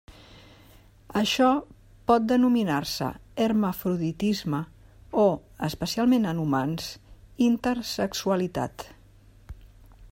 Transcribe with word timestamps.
Això 1.19 1.49
pot 2.11 2.23
denominar-se 2.31 3.09
hermafroditisme 3.47 4.61
o 5.23 5.25
―especialment 5.69 6.25
en 6.31 6.41
humans― 6.45 6.87
intersexualitat. 7.51 8.87